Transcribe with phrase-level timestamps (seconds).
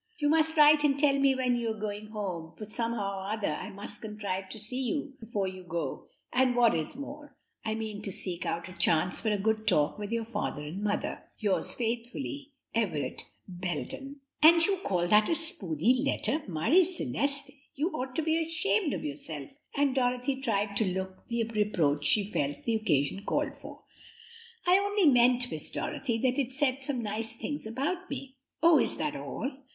[0.17, 3.53] "You must write and tell me when you are going home, for somehow or other
[3.53, 8.01] I must contrive to see you before you go, and what is more, I mean
[8.01, 11.21] to seek out a chance for a good talk with your father and mother.
[11.37, 16.41] "'Yours faithfully, "'Everett Belden.'" "And you call that a spooney letter!
[16.47, 21.43] Marie Celeste, you ought to be ashamed of yourself," and Dorothy tried to look the
[21.43, 23.83] reproach she felt the occasion called for.
[24.65, 28.97] "I only meant, Miss Dorothy, that it said some nice things about me." "Oh, is
[28.97, 29.51] that all?